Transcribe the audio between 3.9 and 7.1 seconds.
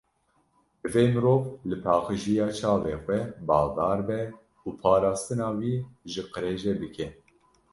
be û parastina wî ji qirêjê bike.